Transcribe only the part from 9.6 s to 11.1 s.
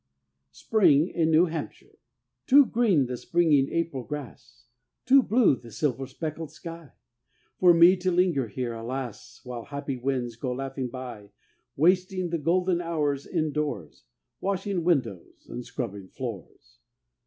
happy winds go laughing